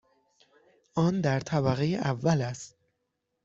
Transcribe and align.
آن 0.95 1.21
در 1.21 1.39
طبقه 1.39 1.85
اول 1.85 2.41
است. 2.41 2.75